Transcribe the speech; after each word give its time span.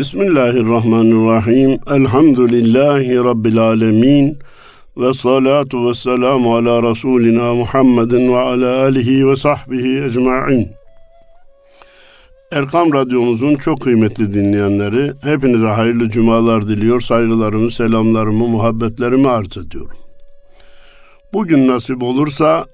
Bismillahirrahmanirrahim. 0.00 1.80
Elhamdülillahi 1.90 3.16
Rabbil 3.16 3.58
alemin. 3.58 4.38
Ve 4.96 5.14
salatu 5.14 5.88
ve 5.88 5.94
selamu 5.94 6.56
ala 6.56 6.82
Resulina 6.90 7.54
Muhammedin 7.54 8.32
ve 8.32 8.38
ala 8.38 8.82
alihi 8.82 9.28
ve 9.28 9.36
sahbihi 9.36 10.04
ecma'in. 10.04 10.68
Erkam 12.52 12.92
Radyomuzun 12.92 13.54
çok 13.54 13.80
kıymetli 13.80 14.32
dinleyenleri, 14.32 15.12
hepinize 15.22 15.66
hayırlı 15.66 16.08
cumalar 16.08 16.68
diliyor, 16.68 17.00
saygılarımı, 17.00 17.70
selamlarımı, 17.70 18.48
muhabbetlerimi 18.48 19.28
arz 19.28 19.56
ediyorum. 19.56 19.96
Bugün 21.32 21.68
nasip 21.68 22.02
olursa 22.02 22.66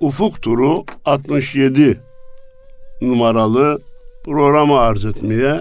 Ufuk 0.00 0.42
Turu 0.42 0.84
67 1.04 2.00
numaralı 3.02 3.80
programı 4.24 4.78
arz 4.78 5.04
etmeye, 5.04 5.60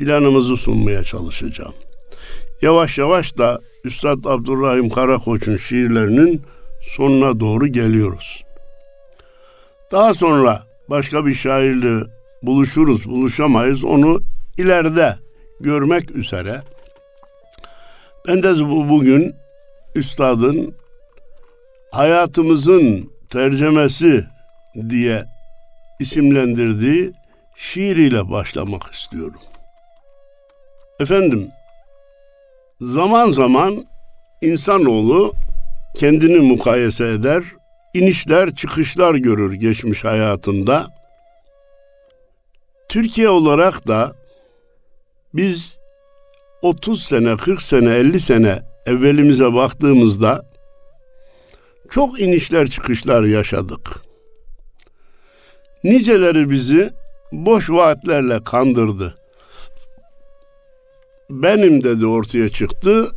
planımızı 0.00 0.56
sunmaya 0.56 1.04
çalışacağım. 1.04 1.74
Yavaş 2.62 2.98
yavaş 2.98 3.38
da 3.38 3.60
Üstad 3.84 4.24
Abdurrahim 4.24 4.90
Karakoç'un 4.90 5.56
şiirlerinin 5.56 6.42
sonuna 6.80 7.40
doğru 7.40 7.66
geliyoruz. 7.66 8.44
Daha 9.92 10.14
sonra 10.14 10.62
başka 10.90 11.26
bir 11.26 11.34
şairle 11.34 12.04
buluşuruz, 12.42 13.10
buluşamayız. 13.10 13.84
Onu 13.84 14.22
ileride 14.58 15.18
görmek 15.60 16.10
üzere. 16.10 16.62
Ben 18.28 18.42
de 18.42 18.58
bu 18.58 18.88
bugün 18.88 19.34
üstadın 19.94 20.74
hayatımızın 21.92 23.10
tercemesi 23.30 24.24
diye 24.88 25.24
isimlendirdiği 26.00 27.12
şiiriyle 27.56 28.30
başlamak 28.30 28.94
istiyorum. 28.94 29.40
Efendim, 31.00 31.48
zaman 32.80 33.32
zaman 33.32 33.84
insanoğlu 34.42 35.34
kendini 35.96 36.38
mukayese 36.38 37.08
eder, 37.08 37.44
inişler 37.94 38.54
çıkışlar 38.54 39.14
görür 39.14 39.52
geçmiş 39.52 40.04
hayatında. 40.04 40.86
Türkiye 42.88 43.28
olarak 43.28 43.88
da 43.88 44.12
biz 45.34 45.76
30 46.62 47.04
sene, 47.04 47.36
40 47.36 47.62
sene, 47.62 47.94
50 47.96 48.20
sene 48.20 48.62
evvelimize 48.86 49.54
baktığımızda 49.54 50.50
çok 51.90 52.20
inişler 52.20 52.70
çıkışlar 52.70 53.22
yaşadık. 53.22 54.02
Niceleri 55.84 56.50
bizi 56.50 56.90
boş 57.32 57.70
vaatlerle 57.70 58.44
kandırdı. 58.44 59.19
Benim 61.30 61.84
dedi 61.84 62.06
ortaya 62.06 62.48
çıktı. 62.48 63.10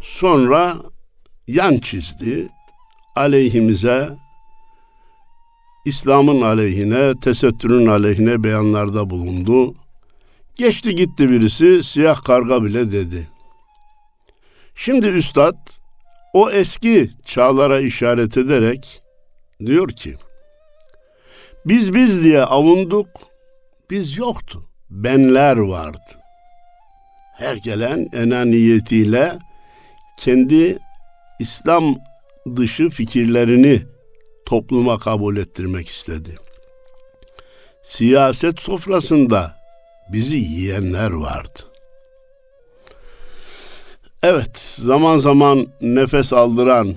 Sonra 0.00 0.76
yan 1.46 1.76
çizdi. 1.76 2.48
Aleyhimize 3.16 4.10
İslam'ın 5.84 6.42
aleyhine, 6.42 7.20
tesettürün 7.20 7.86
aleyhine 7.86 8.44
beyanlarda 8.44 9.10
bulundu. 9.10 9.74
Geçti 10.54 10.94
gitti 10.94 11.30
birisi, 11.30 11.84
siyah 11.84 12.24
karga 12.24 12.64
bile 12.64 12.92
dedi. 12.92 13.28
Şimdi 14.74 15.06
üstad 15.06 15.56
o 16.32 16.50
eski 16.50 17.10
çağlara 17.26 17.80
işaret 17.80 18.36
ederek 18.36 19.02
diyor 19.66 19.88
ki, 19.88 20.16
biz 21.66 21.94
biz 21.94 22.24
diye 22.24 22.42
avunduk, 22.42 23.08
biz 23.90 24.18
yoktu, 24.18 24.68
benler 24.90 25.56
vardı. 25.56 26.19
Her 27.40 27.56
gelen 27.56 28.08
enaniyetiyle 28.12 29.38
kendi 30.16 30.78
İslam 31.38 31.98
dışı 32.56 32.90
fikirlerini 32.90 33.82
topluma 34.46 34.98
kabul 34.98 35.36
ettirmek 35.36 35.88
istedi. 35.88 36.38
Siyaset 37.82 38.60
sofrasında 38.60 39.56
bizi 40.12 40.36
yiyenler 40.36 41.10
vardı. 41.10 41.58
Evet, 44.22 44.58
zaman 44.58 45.18
zaman 45.18 45.66
nefes 45.80 46.32
aldıran 46.32 46.94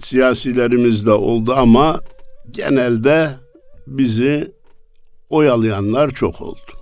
siyasilerimiz 0.00 1.06
de 1.06 1.12
oldu 1.12 1.54
ama 1.54 2.00
genelde 2.50 3.30
bizi 3.86 4.52
oyalayanlar 5.30 6.10
çok 6.10 6.40
oldu. 6.40 6.77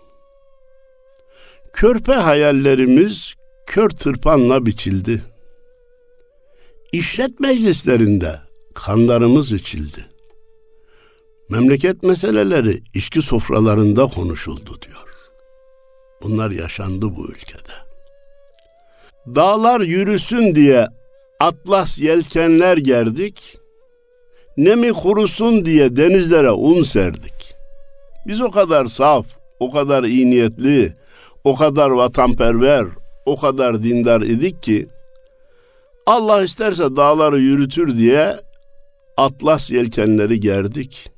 Körpe 1.77 2.13
hayallerimiz 2.13 3.35
kör 3.67 3.91
tırpanla 3.91 4.67
biçildi. 4.67 5.23
İşlet 6.93 7.41
meclislerinde 7.41 8.41
kanlarımız 8.75 9.53
içildi. 9.53 10.07
Memleket 11.51 12.03
meseleleri 12.03 12.83
içki 12.95 13.23
sofralarında 13.23 14.07
konuşuldu 14.07 14.79
diyor. 14.83 15.09
Bunlar 16.23 16.51
yaşandı 16.51 17.17
bu 17.17 17.29
ülkede. 17.29 17.73
Dağlar 19.27 19.81
yürüsün 19.81 20.55
diye 20.55 20.87
atlas 21.41 21.99
yelkenler 21.99 22.77
gerdik. 22.77 23.59
Nemi 24.57 24.93
kurusun 24.93 25.65
diye 25.65 25.97
denizlere 25.97 26.51
un 26.51 26.83
serdik. 26.83 27.55
Biz 28.27 28.41
o 28.41 28.51
kadar 28.51 28.87
saf, 28.87 29.27
o 29.61 29.71
kadar 29.71 30.05
iyi 30.05 30.31
niyetli, 30.31 31.06
o 31.47 31.55
kadar 31.55 31.91
vatanperver, 31.91 32.87
o 33.27 33.37
kadar 33.37 33.83
dindar 33.83 34.21
idik 34.21 34.63
ki 34.63 34.89
Allah 36.07 36.43
isterse 36.45 36.97
dağları 36.97 37.39
yürütür 37.39 37.99
diye 37.99 38.37
atlas 39.17 39.71
yelkenleri 39.71 40.41
gerdik. 40.41 41.11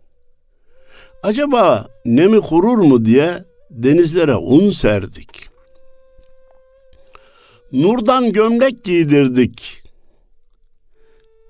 Acaba 1.23 1.89
nemi 2.05 2.41
kurur 2.41 2.79
mu 2.79 3.05
diye 3.05 3.45
denizlere 3.71 4.37
un 4.37 4.71
serdik. 4.71 5.49
Nurdan 7.73 8.33
gömlek 8.33 8.85
giydirdik. 8.85 9.83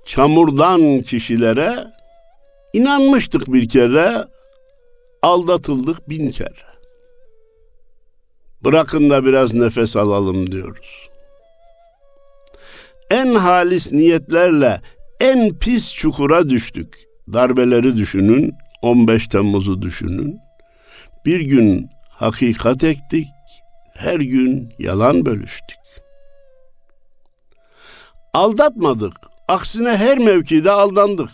Çamurdan 0.06 1.02
kişilere 1.02 1.86
inanmıştık 2.72 3.52
bir 3.52 3.68
kere, 3.68 4.24
aldatıldık 5.22 6.08
bin 6.08 6.30
kere. 6.30 6.67
Bırakın 8.64 9.10
da 9.10 9.24
biraz 9.24 9.54
nefes 9.54 9.96
alalım 9.96 10.52
diyoruz. 10.52 11.08
En 13.10 13.34
halis 13.34 13.92
niyetlerle 13.92 14.80
en 15.20 15.58
pis 15.58 15.94
çukura 15.94 16.50
düştük. 16.50 17.08
Darbeleri 17.32 17.96
düşünün, 17.96 18.54
15 18.82 19.28
Temmuz'u 19.28 19.82
düşünün. 19.82 20.40
Bir 21.26 21.40
gün 21.40 21.90
hakikat 22.10 22.84
ektik, 22.84 23.28
her 23.94 24.20
gün 24.20 24.72
yalan 24.78 25.26
bölüştük. 25.26 25.78
Aldatmadık, 28.34 29.14
aksine 29.48 29.96
her 29.96 30.18
mevkide 30.18 30.70
aldandık. 30.70 31.30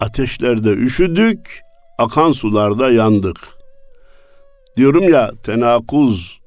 Ateşlerde 0.00 0.70
üşüdük, 0.70 1.62
akan 1.98 2.32
sularda 2.32 2.90
yandık. 2.90 3.61
Diyorum 4.76 5.08
ya 5.08 5.32
tenakuz 5.42 6.40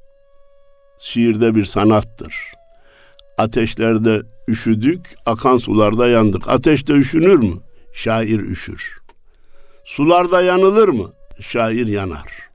şiirde 0.99 1.55
bir 1.55 1.65
sanattır. 1.65 2.35
Ateşlerde 3.37 4.21
üşüdük, 4.47 5.15
akan 5.25 5.57
sularda 5.57 6.07
yandık. 6.07 6.49
Ateşte 6.49 6.93
üşünür 6.93 7.35
mü? 7.37 7.55
Şair 7.93 8.39
üşür. 8.39 8.99
Sularda 9.83 10.41
yanılır 10.41 10.89
mı? 10.89 11.13
Şair 11.39 11.87
yanar. 11.87 12.49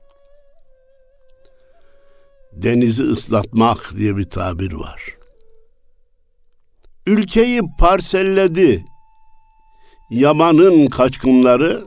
Denizi 2.51 3.03
ıslatmak 3.03 3.91
diye 3.97 4.17
bir 4.17 4.29
tabir 4.29 4.73
var. 4.73 5.03
Ülkeyi 7.07 7.61
parselledi. 7.79 8.85
Yamanın 10.09 10.87
kaçkınları, 10.87 11.85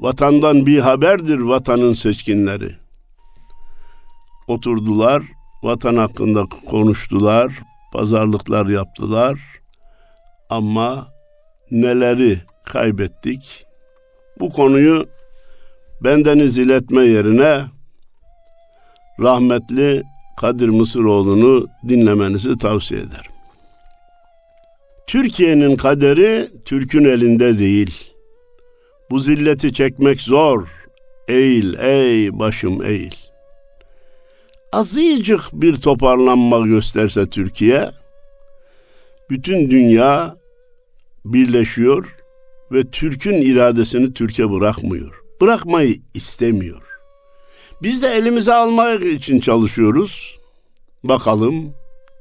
vatandan 0.00 0.66
bir 0.66 0.78
haberdir 0.78 1.38
vatanın 1.38 1.92
seçkinleri. 1.92 2.70
Oturdular, 4.48 5.22
vatan 5.62 5.96
hakkında 5.96 6.44
konuştular, 6.66 7.52
pazarlıklar 7.92 8.66
yaptılar. 8.66 9.38
Ama 10.50 11.08
neleri 11.70 12.38
kaybettik? 12.64 13.64
Bu 14.40 14.48
konuyu 14.48 15.06
bendeniz 16.00 16.58
iletme 16.58 17.02
yerine 17.02 17.64
rahmetli 19.20 20.02
Kadir 20.40 20.68
Mısıroğlu'nu 20.68 21.66
dinlemenizi 21.88 22.58
tavsiye 22.58 23.00
ederim. 23.00 23.32
Türkiye'nin 25.06 25.76
kaderi 25.76 26.48
Türk'ün 26.64 27.04
elinde 27.04 27.58
değil. 27.58 28.15
Bu 29.10 29.18
zilleti 29.18 29.74
çekmek 29.74 30.20
zor. 30.20 30.68
Eğil 31.28 31.78
ey 31.78 32.38
başım 32.38 32.84
eğil. 32.84 33.14
azıcık 34.72 35.40
bir 35.52 35.76
toparlanma 35.76 36.66
gösterse 36.66 37.26
Türkiye, 37.26 37.90
bütün 39.30 39.70
dünya 39.70 40.36
birleşiyor 41.24 42.16
ve 42.72 42.90
Türk'ün 42.90 43.42
iradesini 43.42 44.12
Türkiye 44.12 44.50
bırakmıyor. 44.50 45.22
Bırakmayı 45.40 46.00
istemiyor. 46.14 46.82
Biz 47.82 48.02
de 48.02 48.08
elimize 48.08 48.54
almak 48.54 49.04
için 49.04 49.40
çalışıyoruz. 49.40 50.38
Bakalım 51.04 51.74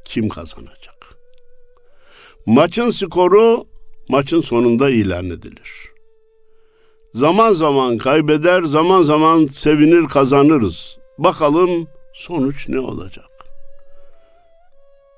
kim 0.06 0.30
kazanacak? 0.30 1.18
Maçın 2.46 2.90
skoru 2.92 3.68
maçın 4.10 4.42
sonunda 4.42 4.90
ilan 4.90 5.26
edilir. 5.26 5.72
Zaman 7.16 7.54
zaman 7.54 7.98
kaybeder, 7.98 8.64
zaman 8.64 9.02
zaman 9.02 9.46
sevinir, 9.46 10.08
kazanırız. 10.08 10.98
Bakalım 11.18 11.88
sonuç 12.14 12.70
ne 12.70 12.80
olacak? 12.80 13.30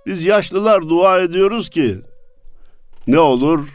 Biz 0.06 0.26
yaşlılar 0.26 0.90
dua 0.90 1.20
ediyoruz 1.20 1.70
ki 1.70 1.98
ne 3.08 3.20
olur 3.20 3.68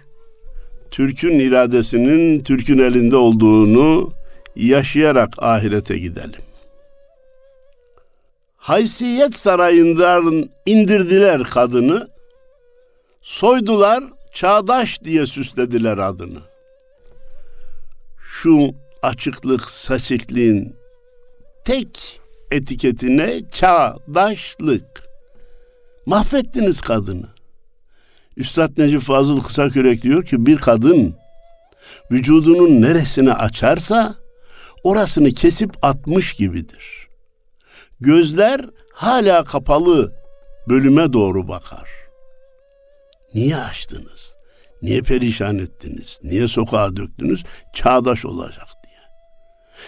Türk'ün 0.90 1.38
iradesinin 1.38 2.42
Türk'ün 2.42 2.78
elinde 2.78 3.16
olduğunu 3.16 4.12
yaşayarak 4.56 5.34
ahirete 5.38 5.98
gidelim. 5.98 6.42
Haysiyet 8.56 9.34
sarayından 9.34 10.50
indirdiler 10.66 11.42
kadını, 11.42 12.08
soydular, 13.22 14.04
çağdaş 14.32 15.04
diye 15.04 15.26
süslediler 15.26 15.98
adını. 15.98 16.51
Şu 18.32 18.74
açıklık, 19.02 19.70
saçıklığın 19.70 20.76
tek 21.64 22.20
etiketine 22.50 23.40
çağdaşlık. 23.50 25.02
Mahvettiniz 26.06 26.80
kadını. 26.80 27.28
Üstad 28.36 28.78
Necip 28.78 29.00
Fazıl 29.00 29.42
Kısakürek 29.42 30.02
diyor 30.02 30.24
ki 30.24 30.46
bir 30.46 30.56
kadın 30.56 31.16
vücudunun 32.10 32.82
neresini 32.82 33.32
açarsa 33.32 34.14
orasını 34.84 35.30
kesip 35.30 35.70
atmış 35.82 36.32
gibidir. 36.32 37.08
Gözler 38.00 38.60
hala 38.92 39.44
kapalı 39.44 40.12
bölüme 40.68 41.12
doğru 41.12 41.48
bakar. 41.48 41.90
Niye 43.34 43.56
açtınız? 43.56 44.21
Niye 44.82 45.02
perişan 45.02 45.58
ettiniz? 45.58 46.20
Niye 46.22 46.48
sokağa 46.48 46.96
döktünüz? 46.96 47.44
Çağdaş 47.72 48.24
olacak 48.24 48.66
diye. 48.84 48.98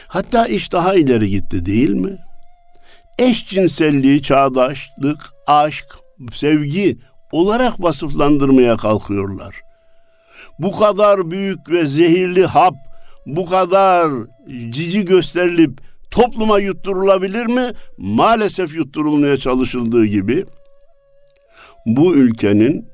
Hatta 0.08 0.46
iş 0.46 0.72
daha 0.72 0.94
ileri 0.94 1.30
gitti 1.30 1.66
değil 1.66 1.90
mi? 1.90 2.18
Eşcinselliği, 3.18 4.22
çağdaşlık, 4.22 5.32
aşk, 5.46 5.86
sevgi 6.32 6.98
olarak 7.32 7.82
vasıflandırmaya 7.82 8.76
kalkıyorlar. 8.76 9.56
Bu 10.58 10.78
kadar 10.78 11.30
büyük 11.30 11.70
ve 11.70 11.86
zehirli 11.86 12.46
hap, 12.46 12.74
bu 13.26 13.46
kadar 13.46 14.10
cici 14.70 15.04
gösterilip 15.04 15.80
topluma 16.10 16.58
yutturulabilir 16.58 17.46
mi? 17.46 17.72
Maalesef 17.98 18.76
yutturulmaya 18.76 19.36
çalışıldığı 19.36 20.06
gibi 20.06 20.46
bu 21.86 22.14
ülkenin 22.14 22.93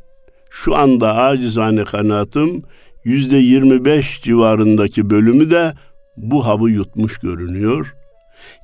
şu 0.51 0.77
anda 0.77 1.15
acizane 1.15 1.85
kanaatim 1.85 2.63
yüzde 3.05 3.37
25 3.37 4.23
civarındaki 4.23 5.11
bölümü 5.11 5.51
de 5.51 5.75
bu 6.17 6.47
habı 6.47 6.71
yutmuş 6.71 7.19
görünüyor. 7.19 7.95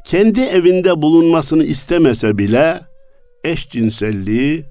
Kendi 0.05 0.41
evinde 0.41 1.03
bulunmasını 1.03 1.65
istemese 1.65 2.39
bile 2.39 2.81
eşcinselliği, 3.45 4.65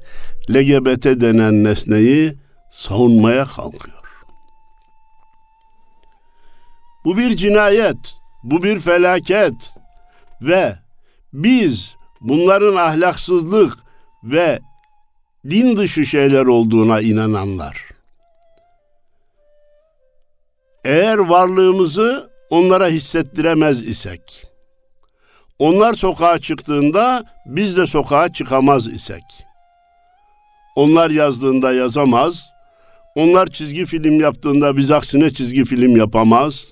LGBT 0.49 1.05
denen 1.05 1.63
nesneyi 1.63 2.33
savunmaya 2.71 3.45
kalkıyor. 3.45 3.95
Bu 7.05 7.17
bir 7.17 7.37
cinayet, 7.37 7.97
bu 8.43 8.63
bir 8.63 8.79
felaket 8.79 9.75
ve 10.41 10.75
biz 11.33 11.95
bunların 12.21 12.75
ahlaksızlık 12.75 13.77
ve 14.23 14.59
din 15.49 15.77
dışı 15.77 16.05
şeyler 16.05 16.45
olduğuna 16.45 17.01
inananlar. 17.01 17.85
Eğer 20.85 21.17
varlığımızı 21.17 22.29
onlara 22.49 22.87
hissettiremez 22.87 23.83
isek, 23.83 24.43
onlar 25.59 25.93
sokağa 25.93 26.39
çıktığında 26.39 27.23
biz 27.45 27.77
de 27.77 27.87
sokağa 27.87 28.33
çıkamaz 28.33 28.87
isek, 28.87 29.23
onlar 30.75 31.09
yazdığında 31.09 31.73
yazamaz, 31.73 32.45
onlar 33.15 33.47
çizgi 33.47 33.85
film 33.85 34.19
yaptığında 34.19 34.77
biz 34.77 34.91
aksine 34.91 35.31
çizgi 35.31 35.65
film 35.65 35.97
yapamaz, 35.97 36.65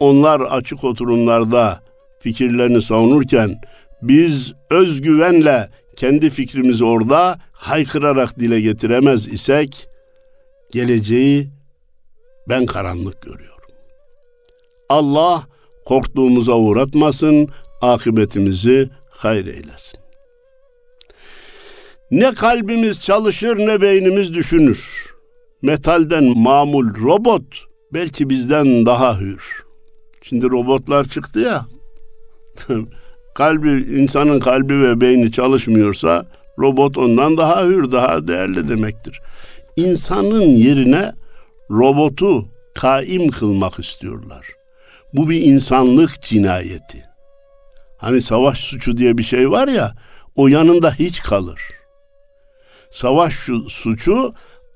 onlar 0.00 0.40
açık 0.40 0.84
oturumlarda 0.84 1.80
fikirlerini 2.20 2.82
savunurken 2.82 3.60
biz 4.02 4.52
özgüvenle 4.70 5.68
kendi 5.96 6.30
fikrimizi 6.30 6.84
orada 6.84 7.38
haykırarak 7.52 8.38
dile 8.38 8.60
getiremez 8.60 9.28
isek 9.28 9.88
geleceği 10.72 11.50
ben 12.48 12.66
karanlık 12.66 13.22
görüyorum. 13.22 13.56
Allah 14.88 15.42
korktuğumuza 15.84 16.52
uğratmasın, 16.52 17.48
akıbetimizi 17.80 18.88
hayır 19.10 19.46
eylesin. 19.46 20.00
Ne 22.10 22.34
kalbimiz 22.34 23.00
çalışır 23.00 23.58
ne 23.58 23.80
beynimiz 23.80 24.34
düşünür. 24.34 25.10
Metalden 25.62 26.38
mamul 26.38 26.94
robot 27.02 27.44
belki 27.92 28.30
bizden 28.30 28.86
daha 28.86 29.20
hür. 29.20 29.64
Şimdi 30.22 30.50
robotlar 30.50 31.04
çıktı 31.04 31.40
ya. 31.40 31.66
kalbi 33.34 33.70
insanın 33.70 34.40
kalbi 34.40 34.80
ve 34.80 35.00
beyni 35.00 35.32
çalışmıyorsa 35.32 36.26
robot 36.58 36.98
ondan 36.98 37.36
daha 37.36 37.64
hür, 37.64 37.92
daha 37.92 38.28
değerli 38.28 38.68
demektir. 38.68 39.20
İnsanın 39.76 40.42
yerine 40.42 41.12
robotu 41.70 42.48
kaim 42.74 43.28
kılmak 43.28 43.78
istiyorlar. 43.78 44.46
Bu 45.14 45.30
bir 45.30 45.42
insanlık 45.42 46.22
cinayeti. 46.22 47.04
Hani 47.98 48.22
savaş 48.22 48.58
suçu 48.58 48.96
diye 48.96 49.18
bir 49.18 49.22
şey 49.22 49.50
var 49.50 49.68
ya, 49.68 49.94
o 50.36 50.48
yanında 50.48 50.94
hiç 50.94 51.20
kalır. 51.20 51.60
Savaş 52.90 53.34
suçu 53.68 54.34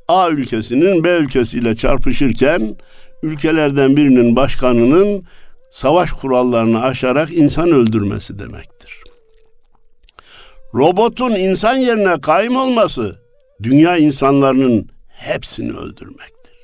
A 0.08 0.30
ülkesinin 0.30 1.04
B 1.04 1.08
ülkesiyle 1.08 1.76
çarpışırken 1.76 2.76
ülkelerden 3.22 3.96
birinin 3.96 4.36
başkanının 4.36 5.24
savaş 5.74 6.12
kurallarını 6.12 6.82
aşarak 6.82 7.32
insan 7.32 7.70
öldürmesi 7.70 8.38
demektir. 8.38 9.00
Robotun 10.74 11.30
insan 11.30 11.76
yerine 11.76 12.20
kaim 12.20 12.56
olması 12.56 13.18
dünya 13.62 13.96
insanlarının 13.96 14.88
hepsini 15.08 15.70
öldürmektir. 15.72 16.54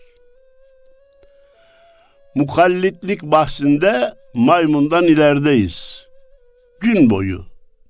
Mukallitlik 2.34 3.22
bahsinde 3.22 4.14
maymundan 4.34 5.04
ilerideyiz. 5.04 6.06
Gün 6.80 7.10
boyu 7.10 7.44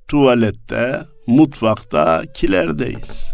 tuvalette, 0.09 1.01
mutfakta, 1.27 2.23
kilerdeyiz. 2.35 3.33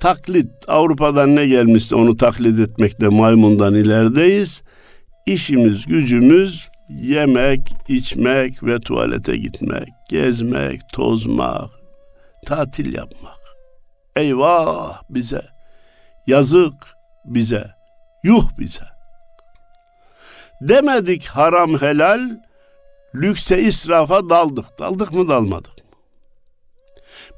Taklit, 0.00 0.50
Avrupa'dan 0.68 1.36
ne 1.36 1.46
gelmişse 1.46 1.96
onu 1.96 2.16
taklit 2.16 2.60
etmekte 2.60 3.08
maymundan 3.08 3.74
ilerideyiz. 3.74 4.62
İşimiz, 5.26 5.86
gücümüz 5.86 6.68
yemek, 6.88 7.60
içmek 7.88 8.62
ve 8.62 8.80
tuvalete 8.80 9.36
gitmek, 9.36 9.88
gezmek, 10.08 10.80
tozmak, 10.92 11.70
tatil 12.46 12.94
yapmak. 12.94 13.38
Eyvah 14.16 15.02
bize, 15.10 15.42
yazık 16.26 16.74
bize, 17.24 17.70
yuh 18.22 18.58
bize. 18.58 18.84
Demedik 20.60 21.26
haram 21.26 21.80
helal, 21.80 22.20
lükse 23.14 23.62
israfa 23.62 24.30
daldık. 24.30 24.78
Daldık 24.78 25.12
mı 25.12 25.28
dalmadık 25.28 25.76
mı? 25.76 25.98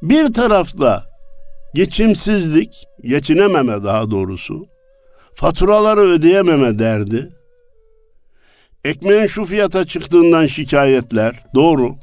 Bir 0.02 0.32
tarafta 0.32 1.04
geçimsizlik, 1.74 2.86
geçinememe 3.02 3.84
daha 3.84 4.10
doğrusu, 4.10 4.66
faturaları 5.34 6.00
ödeyememe 6.00 6.78
derdi, 6.78 7.37
ekmeğin 8.88 9.26
şu 9.26 9.44
fiyata 9.44 9.84
çıktığından 9.84 10.46
şikayetler, 10.46 11.44
doğru. 11.54 11.96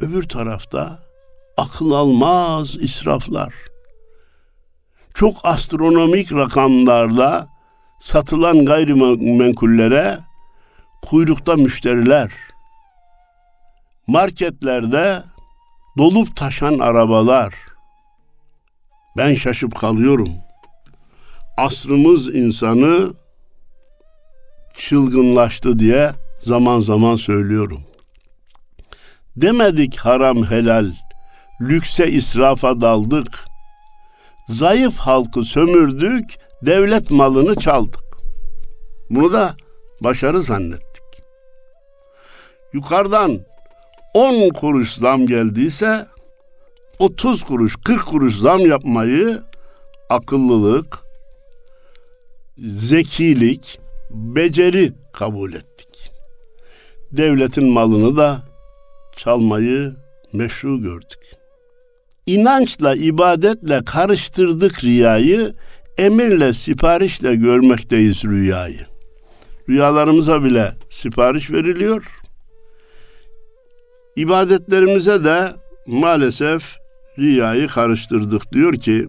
Öbür 0.00 0.28
tarafta 0.28 0.98
akıl 1.56 1.90
almaz 1.90 2.76
israflar. 2.76 3.54
Çok 5.14 5.36
astronomik 5.44 6.32
rakamlarla 6.32 7.48
satılan 8.00 8.64
gayrimenkullere 8.64 10.18
kuyrukta 11.02 11.56
müşteriler. 11.56 12.32
marketlerde 14.06 15.22
dolup 15.98 16.36
taşan 16.36 16.78
arabalar. 16.78 17.54
Ben 19.16 19.34
şaşıp 19.34 19.76
kalıyorum. 19.76 20.30
Asrımız 21.56 22.34
insanı 22.34 23.12
çılgınlaştı 24.78 25.78
diye 25.78 26.10
zaman 26.42 26.80
zaman 26.80 27.16
söylüyorum. 27.16 27.80
Demedik 29.36 29.96
haram 29.96 30.44
helal, 30.44 30.92
lükse 31.60 32.10
israfa 32.10 32.80
daldık. 32.80 33.44
Zayıf 34.48 34.98
halkı 34.98 35.44
sömürdük, 35.44 36.24
devlet 36.62 37.10
malını 37.10 37.54
çaldık. 37.56 38.04
Bunu 39.10 39.32
da 39.32 39.54
başarı 40.00 40.42
zannettik. 40.42 41.22
Yukarıdan 42.72 43.40
10 44.14 44.48
kuruş 44.48 44.94
zam 44.94 45.26
geldiyse 45.26 46.06
30 46.98 47.42
kuruş, 47.42 47.76
40 47.84 48.06
kuruş 48.06 48.34
zam 48.36 48.60
yapmayı 48.60 49.42
akıllılık, 50.10 50.98
zekilik, 52.58 53.80
beceri 54.10 54.92
kabul 55.12 55.52
ettik. 55.52 56.12
Devletin 57.12 57.64
malını 57.64 58.16
da 58.16 58.42
çalmayı 59.16 59.96
meşru 60.32 60.80
gördük. 60.80 61.18
İnançla, 62.26 62.94
ibadetle 62.94 63.84
karıştırdık 63.84 64.84
riyayı, 64.84 65.54
emirle, 65.98 66.52
siparişle 66.52 67.34
görmekteyiz 67.34 68.24
rüyayı. 68.24 68.86
Rüyalarımıza 69.68 70.44
bile 70.44 70.72
sipariş 70.90 71.50
veriliyor. 71.50 72.20
İbadetlerimize 74.16 75.24
de 75.24 75.52
maalesef 75.86 76.76
riyayı 77.18 77.66
karıştırdık 77.66 78.52
diyor 78.52 78.74
ki 78.74 79.08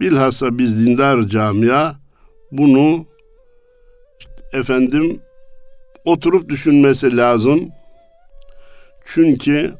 bilhassa 0.00 0.58
biz 0.58 0.86
dindar 0.86 1.22
camia 1.22 1.92
bunu 2.52 3.06
efendim 4.52 5.20
oturup 6.04 6.48
düşünmesi 6.48 7.16
lazım. 7.16 7.70
Çünkü 9.04 9.74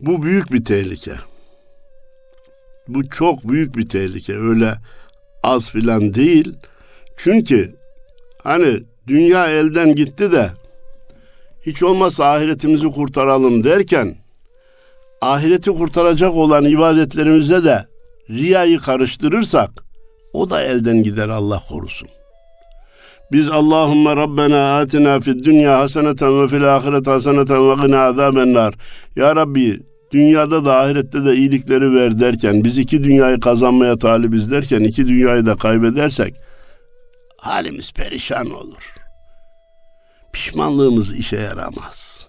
bu 0.00 0.22
büyük 0.22 0.52
bir 0.52 0.64
tehlike. 0.64 1.14
Bu 2.88 3.08
çok 3.08 3.48
büyük 3.48 3.76
bir 3.76 3.88
tehlike. 3.88 4.38
Öyle 4.38 4.74
az 5.42 5.70
filan 5.70 6.14
değil. 6.14 6.54
Çünkü 7.16 7.74
hani 8.42 8.82
dünya 9.06 9.50
elden 9.50 9.94
gitti 9.94 10.32
de 10.32 10.50
hiç 11.66 11.82
olmazsa 11.82 12.32
ahiretimizi 12.32 12.90
kurtaralım 12.90 13.64
derken 13.64 14.16
ahireti 15.20 15.70
kurtaracak 15.70 16.34
olan 16.34 16.64
ibadetlerimizde 16.64 17.64
de 17.64 17.86
riyayı 18.30 18.78
karıştırırsak 18.78 19.70
o 20.32 20.50
da 20.50 20.62
elden 20.62 21.02
gider 21.02 21.28
Allah 21.28 21.62
korusun. 21.68 22.08
Biz 23.32 23.48
Allahümme 23.48 24.16
Rabbena 24.16 24.78
atina 24.78 25.20
fid 25.20 25.44
dünya 25.44 25.78
haseneten 25.78 26.42
ve 26.42 26.48
fil 26.48 26.76
ahiret 26.76 27.06
haseneten 27.06 27.70
ve 27.70 27.74
gına 27.74 28.00
azabennar. 28.00 28.74
Ya 29.16 29.36
Rabbi 29.36 29.80
dünyada 30.12 30.64
da 30.64 30.80
ahirette 30.80 31.24
de 31.24 31.36
iyilikleri 31.36 31.94
ver 31.94 32.18
derken 32.18 32.64
biz 32.64 32.78
iki 32.78 33.04
dünyayı 33.04 33.40
kazanmaya 33.40 33.98
talibiz 33.98 34.50
derken 34.50 34.80
iki 34.80 35.08
dünyayı 35.08 35.46
da 35.46 35.56
kaybedersek 35.56 36.34
halimiz 37.36 37.92
perişan 37.92 38.50
olur. 38.50 38.94
Pişmanlığımız 40.32 41.14
işe 41.14 41.36
yaramaz. 41.36 42.26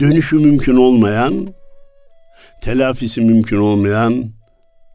Dönüşü 0.00 0.36
mümkün 0.36 0.76
olmayan, 0.76 1.48
telafisi 2.60 3.20
mümkün 3.20 3.58
olmayan 3.58 4.32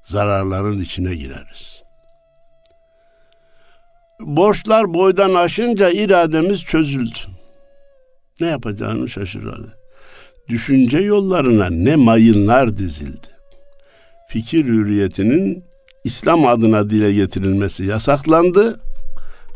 zararların 0.04 0.82
içine 0.82 1.16
gireriz. 1.16 1.87
Borçlar 4.20 4.94
boydan 4.94 5.34
aşınca 5.34 5.90
irademiz 5.90 6.64
çözüldü. 6.64 7.20
Ne 8.42 8.48
yapacağını 8.48 9.10
şaşırdı. 9.10 9.78
Düşünce 10.50 10.98
yollarına 10.98 11.70
ne 11.70 11.96
mayınlar 11.96 12.78
dizildi. 12.78 13.28
Fikir 14.30 14.66
hürriyetinin 14.66 15.64
İslam 16.04 16.48
adına 16.48 16.90
dile 16.90 17.14
getirilmesi 17.14 17.86
yasaklandı. 17.86 18.80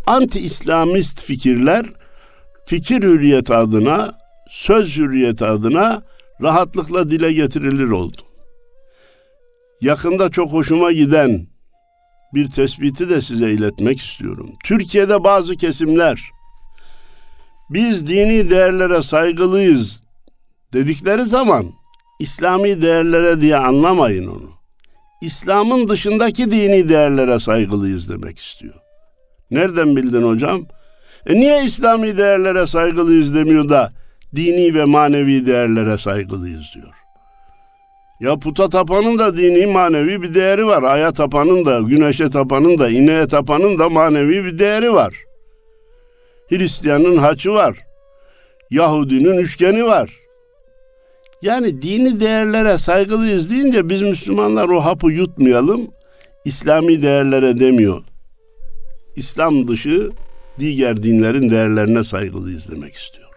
Anti-İslamist 0.08 1.24
fikirler 1.24 1.86
fikir 2.66 3.04
hürriyeti 3.04 3.54
adına, 3.54 4.18
söz 4.50 4.98
hürriyeti 4.98 5.46
adına 5.46 6.04
rahatlıkla 6.42 7.12
dile 7.12 7.34
getirilir 7.34 7.88
oldu. 7.88 8.22
Yakında 9.82 10.30
çok 10.30 10.52
hoşuma 10.52 10.92
giden 10.92 11.48
bir 12.34 12.48
tespiti 12.48 13.10
de 13.10 13.22
size 13.22 13.52
iletmek 13.52 14.02
istiyorum. 14.02 14.50
Türkiye'de 14.64 15.24
bazı 15.24 15.56
kesimler 15.56 16.32
biz 17.70 18.08
dini 18.08 18.50
değerlere 18.50 19.04
saygılıyız 19.04 20.04
dedikleri 20.74 21.22
zaman 21.22 21.66
İslami 22.20 22.82
değerlere 22.82 23.42
diye 23.42 23.58
anlamayın 23.58 24.28
onu. 24.28 24.52
İslam'ın 25.22 25.88
dışındaki 25.88 26.52
dini 26.52 26.90
değerlere 26.90 27.40
saygılıyız 27.40 28.10
demek 28.10 28.40
istiyor. 28.40 28.74
Nereden 29.52 29.96
bildin 29.96 30.24
hocam? 30.24 30.66
E 31.26 31.34
niye 31.34 31.66
İslami 31.66 32.18
değerlere 32.18 32.68
saygılıyız 32.68 33.36
demiyor 33.36 33.70
da 33.70 33.94
dini 34.36 34.74
ve 34.74 34.86
manevi 34.86 35.46
değerlere 35.46 35.98
saygılıyız 35.98 36.66
diyor. 36.76 37.01
Ya 38.22 38.40
puta 38.40 38.70
tapanın 38.70 39.18
da 39.18 39.38
dini 39.38 39.66
manevi 39.66 40.22
bir 40.22 40.34
değeri 40.34 40.68
var. 40.68 40.84
Aya 40.84 41.14
tapanın 41.14 41.66
da, 41.66 41.80
güneşe 41.80 42.30
tapanın 42.30 42.78
da, 42.78 42.90
ineğe 42.90 43.28
tapanın 43.28 43.80
da 43.80 43.90
manevi 43.90 44.46
bir 44.46 44.60
değeri 44.60 44.94
var. 44.94 45.14
Hristiyanın 46.50 47.18
haçı 47.18 47.52
var. 47.52 47.78
Yahudinin 48.70 49.38
üçgeni 49.38 49.86
var. 49.86 50.20
Yani 51.42 51.82
dini 51.82 52.20
değerlere 52.20 52.78
saygılıyız 52.78 53.52
deyince 53.52 53.90
biz 53.90 54.02
Müslümanlar 54.02 54.70
o 54.70 54.80
hapı 54.80 55.12
yutmayalım. 55.12 55.88
İslami 56.46 57.02
değerlere 57.02 57.60
demiyor. 57.60 58.04
İslam 59.16 59.68
dışı 59.68 60.12
diğer 60.60 61.04
dinlerin 61.04 61.50
değerlerine 61.50 62.04
saygılıyız 62.04 62.72
demek 62.72 62.96
istiyor. 62.96 63.30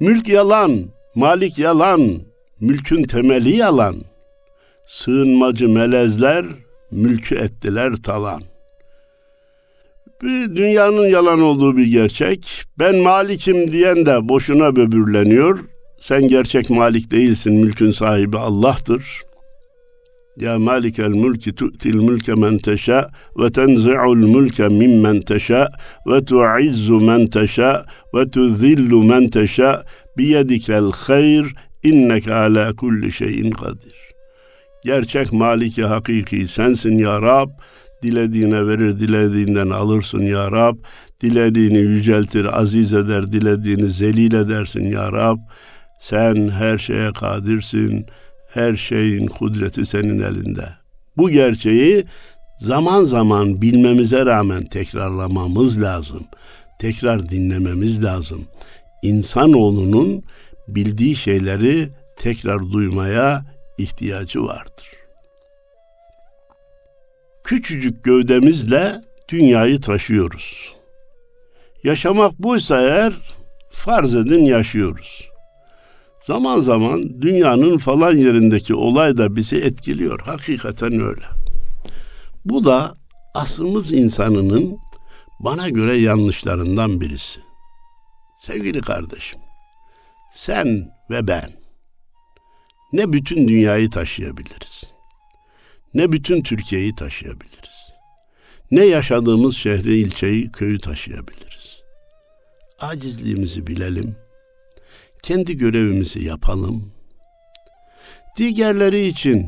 Mülk 0.00 0.28
yalan, 0.28 0.84
malik 1.14 1.58
yalan, 1.58 2.27
mülkün 2.60 3.02
temeli 3.02 3.56
yalan. 3.56 3.96
Sığınmacı 4.88 5.68
melezler 5.68 6.46
mülkü 6.90 7.34
ettiler 7.34 7.92
talan. 7.96 8.42
Bir 10.22 10.56
dünyanın 10.56 11.06
yalan 11.06 11.40
olduğu 11.40 11.76
bir 11.76 11.86
gerçek. 11.86 12.64
Ben 12.78 12.96
malikim 12.96 13.72
diyen 13.72 14.06
de 14.06 14.28
boşuna 14.28 14.76
böbürleniyor. 14.76 15.58
Sen 16.00 16.28
gerçek 16.28 16.70
malik 16.70 17.10
değilsin, 17.10 17.52
mülkün 17.54 17.90
sahibi 17.90 18.38
Allah'tır. 18.38 19.22
Ya 20.36 20.58
malikel 20.58 21.08
mülki 21.08 21.54
tu'til 21.54 21.94
mülke 21.94 22.34
men 22.34 22.58
teşa 22.58 23.10
ve 23.38 23.52
tenzi'ul 23.52 24.16
mülke 24.16 24.68
mimmen 24.68 25.20
teşa 25.20 25.68
ve 26.06 26.24
tu'izzu 26.24 27.00
men 27.00 27.26
teşa 27.26 27.84
ve 28.14 28.30
tuzillu 28.30 29.04
men 29.04 29.30
teşa 29.30 29.84
biyedikel 30.18 30.90
hayr 30.94 31.54
inneke 31.82 32.34
ala 32.34 32.76
kulli 32.76 33.12
şeyin 33.12 33.50
kadir. 33.50 33.94
Gerçek 34.84 35.32
maliki 35.32 35.84
hakiki 35.84 36.48
sensin 36.48 36.98
ya 36.98 37.22
Rab. 37.22 37.50
Dilediğine 38.02 38.66
verir, 38.66 39.00
dilediğinden 39.00 39.70
alırsın 39.70 40.22
ya 40.22 40.52
Rab. 40.52 40.76
Dilediğini 41.22 41.78
yüceltir, 41.78 42.60
aziz 42.60 42.94
eder, 42.94 43.32
dilediğini 43.32 43.90
zelil 43.90 44.32
edersin 44.32 44.90
ya 44.90 45.12
Rab. 45.12 45.38
Sen 46.00 46.48
her 46.48 46.78
şeye 46.78 47.12
kadirsin. 47.12 48.06
Her 48.48 48.76
şeyin 48.76 49.26
kudreti 49.26 49.86
senin 49.86 50.22
elinde. 50.22 50.68
Bu 51.16 51.30
gerçeği 51.30 52.04
zaman 52.60 53.04
zaman 53.04 53.62
bilmemize 53.62 54.26
rağmen 54.26 54.64
tekrarlamamız 54.64 55.82
lazım. 55.82 56.26
Tekrar 56.78 57.28
dinlememiz 57.28 58.04
lazım. 58.04 58.44
İnsanoğlunun 59.02 60.22
bildiği 60.68 61.16
şeyleri 61.16 61.88
tekrar 62.16 62.58
duymaya 62.58 63.44
ihtiyacı 63.78 64.42
vardır. 64.42 64.88
Küçücük 67.44 68.04
gövdemizle 68.04 69.00
dünyayı 69.28 69.80
taşıyoruz. 69.80 70.74
Yaşamak 71.84 72.38
buysa 72.38 72.80
eğer 72.80 73.12
farz 73.70 74.14
edin 74.14 74.44
yaşıyoruz. 74.44 75.28
Zaman 76.20 76.60
zaman 76.60 77.22
dünyanın 77.22 77.78
falan 77.78 78.16
yerindeki 78.16 78.74
olay 78.74 79.18
da 79.18 79.36
bizi 79.36 79.56
etkiliyor. 79.56 80.20
Hakikaten 80.20 80.92
öyle. 80.92 81.24
Bu 82.44 82.64
da 82.64 82.94
asrımız 83.34 83.92
insanının 83.92 84.78
bana 85.40 85.68
göre 85.68 85.98
yanlışlarından 85.98 87.00
birisi. 87.00 87.40
Sevgili 88.42 88.80
kardeşim, 88.80 89.40
sen 90.38 90.90
ve 91.10 91.28
ben 91.28 91.50
ne 92.92 93.12
bütün 93.12 93.48
dünyayı 93.48 93.90
taşıyabiliriz, 93.90 94.84
ne 95.94 96.12
bütün 96.12 96.42
Türkiye'yi 96.42 96.94
taşıyabiliriz, 96.94 97.92
ne 98.70 98.84
yaşadığımız 98.84 99.56
şehri, 99.56 99.98
ilçeyi, 99.98 100.52
köyü 100.52 100.80
taşıyabiliriz. 100.80 101.82
Acizliğimizi 102.78 103.66
bilelim, 103.66 104.16
kendi 105.22 105.56
görevimizi 105.56 106.24
yapalım. 106.24 106.92
Diğerleri 108.36 109.06
için 109.06 109.46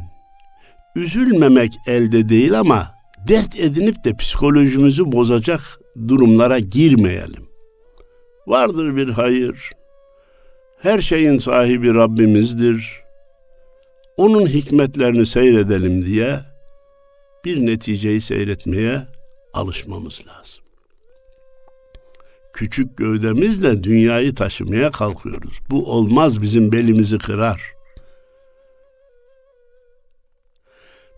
üzülmemek 0.96 1.72
elde 1.86 2.28
değil 2.28 2.60
ama 2.60 2.94
dert 3.28 3.60
edinip 3.60 4.04
de 4.04 4.16
psikolojimizi 4.16 5.12
bozacak 5.12 5.80
durumlara 6.08 6.58
girmeyelim. 6.58 7.48
Vardır 8.46 8.96
bir 8.96 9.08
hayır. 9.08 9.79
Her 10.82 11.00
şeyin 11.00 11.38
sahibi 11.38 11.94
Rabbimizdir. 11.94 13.00
Onun 14.16 14.46
hikmetlerini 14.46 15.26
seyredelim 15.26 16.06
diye 16.06 16.40
bir 17.44 17.66
neticeyi 17.66 18.20
seyretmeye 18.20 19.02
alışmamız 19.54 20.20
lazım. 20.26 20.64
Küçük 22.52 22.96
gövdemizle 22.96 23.84
dünyayı 23.84 24.34
taşımaya 24.34 24.90
kalkıyoruz. 24.90 25.58
Bu 25.70 25.92
olmaz 25.92 26.42
bizim 26.42 26.72
belimizi 26.72 27.18
kırar. 27.18 27.62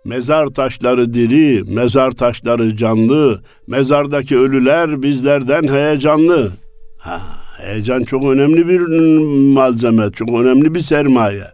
Mezar 0.04 0.47
taşları 0.47 1.14
diri, 1.14 1.62
mezar 1.64 2.11
taşları 2.11 2.76
canlı, 2.76 3.42
mezardaki 3.66 4.38
ölüler 4.38 5.02
bizlerden 5.02 5.69
heyecanlı. 5.69 6.52
Ha, 6.99 7.41
heyecan 7.62 8.02
çok 8.02 8.25
önemli 8.25 8.69
bir 8.69 8.81
malzeme, 9.54 10.11
çok 10.11 10.31
önemli 10.31 10.75
bir 10.75 10.81
sermaye. 10.81 11.45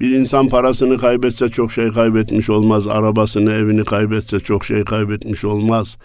Bir 0.00 0.10
insan 0.10 0.48
parasını 0.48 0.98
kaybetse 0.98 1.48
çok 1.48 1.72
şey 1.72 1.90
kaybetmiş 1.90 2.50
olmaz. 2.50 2.86
Arabasını, 2.86 3.52
evini 3.52 3.84
kaybetse 3.84 4.40
çok 4.40 4.64
şey 4.64 4.84
kaybetmiş 4.84 5.44
olmaz. 5.44 5.96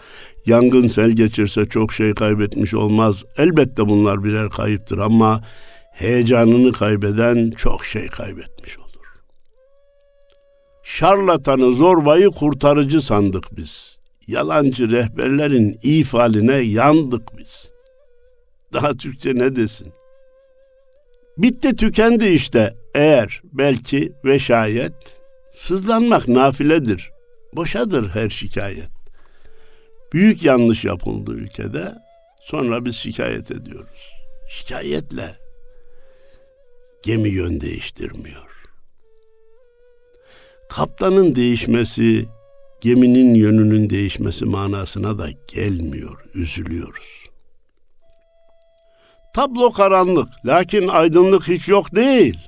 Yangın 0.46 0.86
sel 0.86 1.10
geçirse 1.10 1.66
çok 1.66 1.92
şey 1.92 2.14
kaybetmiş 2.14 2.74
olmaz. 2.74 3.24
Elbette 3.38 3.88
bunlar 3.88 4.24
birer 4.24 4.50
kayıptır 4.50 4.98
ama 4.98 5.42
heyecanını 5.92 6.72
kaybeden 6.72 7.50
çok 7.50 7.84
şey 7.84 8.06
kaybetmiş 8.06 8.78
olur. 8.78 8.88
Şarlatanı, 10.82 11.74
zorbayı 11.74 12.28
kurtarıcı 12.28 13.02
sandık 13.02 13.56
biz. 13.56 13.96
Yalancı 14.26 14.90
rehberlerin 14.90 15.78
ifaline 15.82 16.56
yandık 16.56 17.38
biz. 17.38 17.71
Daha 18.72 18.94
Türkçe 18.94 19.34
ne 19.34 19.56
desin? 19.56 19.92
Bitti 21.38 21.76
tükendi 21.76 22.26
işte 22.26 22.76
eğer 22.94 23.42
belki 23.52 24.12
ve 24.24 24.38
şayet 24.38 25.20
sızlanmak 25.52 26.28
nafiledir. 26.28 27.10
Boşadır 27.56 28.08
her 28.08 28.30
şikayet. 28.30 28.90
Büyük 30.12 30.42
yanlış 30.42 30.84
yapıldı 30.84 31.32
ülkede. 31.32 31.94
Sonra 32.44 32.84
biz 32.84 32.96
şikayet 32.96 33.50
ediyoruz. 33.50 34.10
Şikayetle 34.50 35.36
gemi 37.02 37.28
yön 37.28 37.60
değiştirmiyor. 37.60 38.52
Kaptanın 40.68 41.34
değişmesi 41.34 42.26
geminin 42.80 43.34
yönünün 43.34 43.90
değişmesi 43.90 44.44
manasına 44.44 45.18
da 45.18 45.28
gelmiyor. 45.48 46.24
Üzülüyoruz. 46.34 47.21
Tablo 49.32 49.70
karanlık, 49.70 50.28
lakin 50.44 50.88
aydınlık 50.88 51.48
hiç 51.48 51.68
yok 51.68 51.94
değil. 51.94 52.38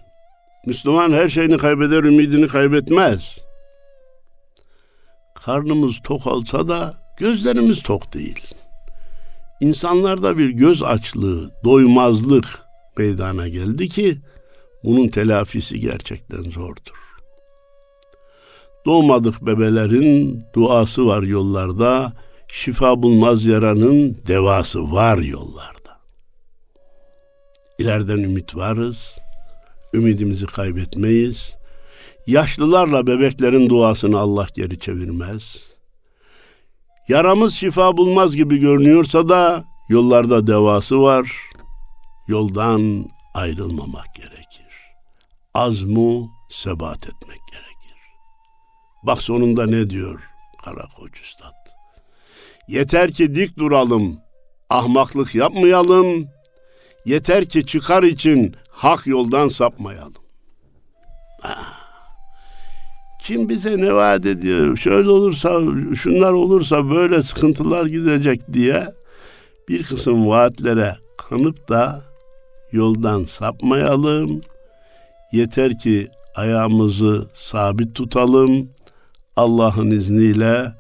Müslüman 0.67 1.13
her 1.13 1.29
şeyini 1.29 1.59
kaybeder, 1.59 2.05
ümidini 2.05 2.49
kaybetmez. 2.49 3.39
Karnımız 5.35 6.01
tok 6.05 6.27
olsa 6.27 6.69
da 6.69 6.95
gözlerimiz 7.19 7.83
tok 7.83 8.15
değil. 8.15 8.55
İnsanlarda 9.61 10.39
bir 10.39 10.49
göz 10.51 10.83
açlığı, 10.83 11.51
doymazlık 11.65 12.61
meydana 12.99 13.49
geldi 13.49 13.89
ki 13.89 14.19
bunun 14.85 15.09
telafisi 15.09 15.81
gerçekten 15.81 16.43
zordur. 16.43 17.05
Doğmadık 18.87 19.47
bebelerin 19.47 20.45
duası 20.55 21.07
var 21.07 21.23
yollarda, 21.23 22.13
şifa 22.49 23.03
bulmaz 23.03 23.45
yaranın 23.45 24.19
devası 24.27 24.93
var 24.93 25.19
yollarda. 25.19 25.74
İleriden 27.79 28.19
ümit 28.19 28.57
varız, 28.57 29.19
ümidimizi 29.95 30.47
kaybetmeyiz. 30.47 31.57
Yaşlılarla 32.27 33.07
bebeklerin 33.07 33.69
duasını 33.69 34.19
Allah 34.19 34.47
geri 34.55 34.81
çevirmez. 34.81 35.57
Yaramız 37.09 37.55
şifa 37.55 37.97
bulmaz 37.97 38.37
gibi 38.37 38.59
görünüyorsa 38.59 39.29
da 39.29 39.65
yollarda 39.89 40.47
devası 40.47 41.03
var. 41.03 41.33
Yoldan 42.29 43.11
ayrılmamak 43.35 44.15
gerekir. 44.15 44.67
Azmu 45.55 46.31
sebat 46.51 47.07
etmek 47.07 47.41
gerekir. 47.51 47.99
Bak 49.03 49.23
sonunda 49.23 49.67
ne 49.67 49.91
diyor 49.91 50.21
Karakoç 50.65 51.21
Üstad? 51.23 51.55
Yeter 52.69 53.13
ki 53.13 53.35
dik 53.35 53.59
duralım, 53.59 54.21
ahmaklık 54.71 55.35
yapmayalım, 55.35 56.29
Yeter 57.05 57.45
ki 57.45 57.67
çıkar 57.67 58.03
için 58.03 58.55
hak 58.69 59.07
yoldan 59.07 59.49
sapmayalım. 59.49 60.23
Ah. 61.43 61.85
Kim 63.21 63.49
bize 63.49 63.79
ne 63.79 63.95
vaat 63.95 64.27
ediyor? 64.27 64.77
Şöyle 64.77 65.09
olursa, 65.09 65.61
şunlar 65.95 66.33
olursa 66.33 66.91
böyle 66.91 67.23
sıkıntılar 67.23 67.87
gidecek 67.87 68.53
diye 68.53 68.95
bir 69.69 69.83
kısım 69.83 70.29
vaatlere 70.29 70.97
kanıp 71.17 71.69
da 71.69 72.03
yoldan 72.73 73.25
sapmayalım. 73.25 74.41
Yeter 75.33 75.79
ki 75.79 76.09
ayağımızı 76.35 77.29
sabit 77.35 77.95
tutalım. 77.95 78.69
Allah'ın 79.37 79.91
izniyle 79.91 80.73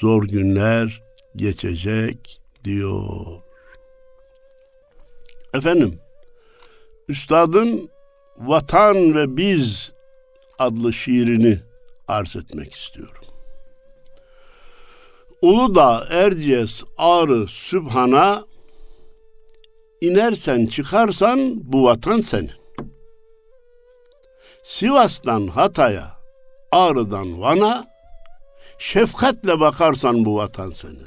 zor 0.00 0.22
günler 0.22 1.02
geçecek 1.36 2.40
diyor. 2.64 3.26
Efendim, 5.54 6.00
Üstadın 7.08 7.90
Vatan 8.36 9.14
ve 9.14 9.36
Biz 9.36 9.92
adlı 10.58 10.92
şiirini 10.92 11.58
arz 12.08 12.36
etmek 12.36 12.74
istiyorum. 12.74 13.24
Uludağ, 15.42 16.06
Erciyes, 16.10 16.84
Ağrı, 16.98 17.46
Sübhan'a 17.46 18.44
inersen 20.00 20.66
çıkarsan 20.66 21.72
bu 21.72 21.84
vatan 21.84 22.20
senin. 22.20 22.50
Sivas'tan 24.62 25.46
Hatay'a, 25.46 26.06
Ağrı'dan 26.72 27.40
Van'a 27.40 27.84
şefkatle 28.78 29.60
bakarsan 29.60 30.24
bu 30.24 30.36
vatan 30.36 30.70
senin. 30.70 31.06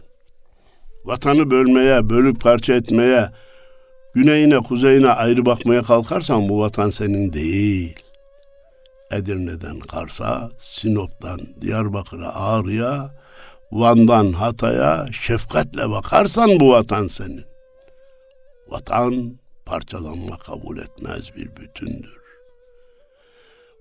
Vatanı 1.05 1.51
bölmeye, 1.51 2.09
bölüp 2.09 2.41
parça 2.41 2.73
etmeye, 2.73 3.29
Güneyine 4.13 4.59
kuzeyine 4.59 5.09
ayrı 5.09 5.45
bakmaya 5.45 5.83
kalkarsan 5.83 6.49
bu 6.49 6.59
vatan 6.59 6.89
senin 6.89 7.33
değil. 7.33 7.95
Edirne'den 9.11 9.79
Kars'a, 9.79 10.51
Sinop'tan 10.59 11.39
Diyarbakır'a, 11.61 12.35
Ağrı'ya, 12.35 13.11
Van'dan 13.71 14.33
Hatay'a 14.33 15.07
şefkatle 15.11 15.89
bakarsan 15.89 16.59
bu 16.59 16.69
vatan 16.69 17.07
senin. 17.07 17.45
Vatan 18.67 19.39
parçalanma 19.65 20.37
kabul 20.37 20.77
etmez 20.77 21.35
bir 21.35 21.55
bütündür. 21.55 22.23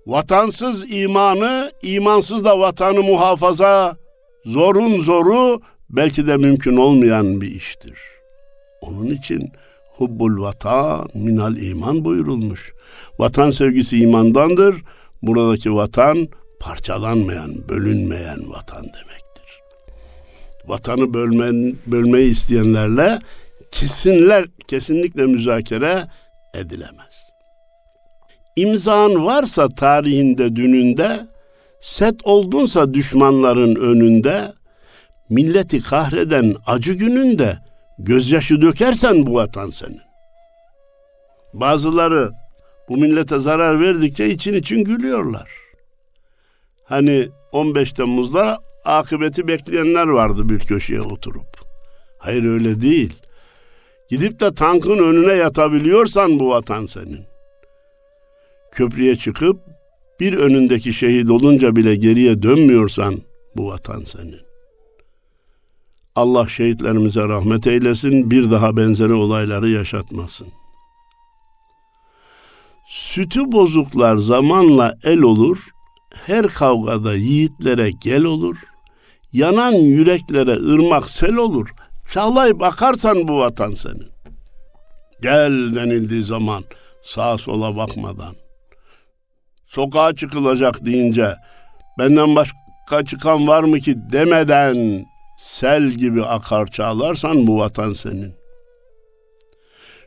Vatansız 0.07 0.91
imanı, 0.91 1.71
imansız 1.83 2.45
da 2.45 2.59
vatanı 2.59 3.01
muhafaza 3.01 3.97
zorun 4.45 4.99
zoru 4.99 5.61
belki 5.89 6.27
de 6.27 6.37
mümkün 6.37 6.77
olmayan 6.77 7.41
bir 7.41 7.51
iştir. 7.51 7.99
Onun 8.81 9.05
için 9.05 9.51
hubbul 9.97 10.41
vatan 10.41 11.07
minal 11.13 11.57
iman 11.57 12.05
buyurulmuş. 12.05 12.73
Vatan 13.19 13.51
sevgisi 13.51 13.97
imandandır. 13.97 14.75
Buradaki 15.21 15.75
vatan 15.75 16.27
parçalanmayan, 16.59 17.69
bölünmeyen 17.69 18.49
vatan 18.49 18.83
demektir. 18.83 19.59
Vatanı 20.65 21.13
bölmen, 21.13 21.75
bölmeyi 21.87 22.31
isteyenlerle 22.31 23.19
kesinler, 23.71 24.45
kesinlikle 24.67 25.25
müzakere 25.25 26.03
edilemez. 26.53 27.13
İmzan 28.55 29.25
varsa 29.25 29.69
tarihinde 29.69 30.55
dününde, 30.55 31.27
set 31.81 32.15
oldunsa 32.23 32.93
düşmanların 32.93 33.75
önünde, 33.75 34.53
milleti 35.29 35.81
kahreden 35.81 36.55
acı 36.65 36.93
gününde, 36.93 37.59
Gözyaşı 37.99 38.61
dökersen 38.61 39.25
bu 39.25 39.33
vatan 39.33 39.69
senin. 39.69 40.01
Bazıları 41.53 42.31
bu 42.89 42.97
millete 42.97 43.39
zarar 43.39 43.81
verdikçe 43.81 44.29
için 44.29 44.53
için 44.53 44.83
gülüyorlar. 44.83 45.49
Hani 46.83 47.29
15 47.51 47.93
Temmuz'da 47.93 48.59
akıbeti 48.85 49.47
bekleyenler 49.47 50.07
vardı 50.07 50.49
bir 50.49 50.59
köşeye 50.59 51.01
oturup. 51.01 51.61
Hayır 52.17 52.43
öyle 52.43 52.81
değil. 52.81 53.13
Gidip 54.09 54.39
de 54.39 54.53
tankın 54.53 54.97
önüne 54.97 55.33
yatabiliyorsan 55.33 56.39
bu 56.39 56.49
vatan 56.49 56.85
senin. 56.85 57.25
Köprüye 58.71 59.15
çıkıp 59.15 59.59
bir 60.19 60.33
önündeki 60.33 60.93
şehit 60.93 61.29
olunca 61.29 61.75
bile 61.75 61.95
geriye 61.95 62.43
dönmüyorsan 62.43 63.21
bu 63.55 63.67
vatan 63.67 64.03
senin. 64.03 64.52
Allah 66.15 66.47
şehitlerimize 66.47 67.23
rahmet 67.23 67.67
eylesin, 67.67 68.31
bir 68.31 68.51
daha 68.51 68.77
benzeri 68.77 69.13
olayları 69.13 69.69
yaşatmasın. 69.69 70.47
Sütü 72.87 73.51
bozuklar 73.51 74.17
zamanla 74.17 74.95
el 75.03 75.21
olur, 75.21 75.67
her 76.25 76.47
kavgada 76.47 77.15
yiğitlere 77.15 77.91
gel 77.91 78.23
olur, 78.23 78.57
yanan 79.33 79.71
yüreklere 79.71 80.51
ırmak 80.51 81.09
sel 81.09 81.35
olur, 81.35 81.69
çağlayıp 82.11 82.63
akarsan 82.63 83.27
bu 83.27 83.37
vatan 83.39 83.73
senin. 83.73 84.13
Gel 85.21 85.75
denildiği 85.75 86.23
zaman 86.23 86.63
sağa 87.03 87.37
sola 87.37 87.75
bakmadan, 87.75 88.35
sokağa 89.65 90.15
çıkılacak 90.15 90.85
deyince 90.85 91.35
benden 91.99 92.35
başka 92.35 93.05
çıkan 93.05 93.47
var 93.47 93.63
mı 93.63 93.79
ki 93.79 93.95
demeden 94.11 95.05
sel 95.43 95.89
gibi 95.89 96.23
akar 96.23 96.67
çağlarsan 96.67 97.47
bu 97.47 97.59
vatan 97.59 97.93
senin. 97.93 98.33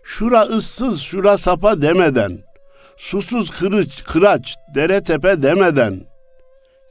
Şura 0.02 0.42
ıssız, 0.42 1.00
şura 1.00 1.38
sapa 1.38 1.82
demeden, 1.82 2.38
susuz 2.96 3.50
kırıç, 3.50 4.04
kıraç, 4.04 4.56
dere 4.74 5.02
tepe 5.02 5.42
demeden, 5.42 6.00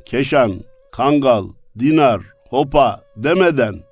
Keşan, 0.05 0.53
Kangal, 0.91 1.47
Dinar, 1.79 2.21
Hopa 2.49 3.03
demeden 3.15 3.83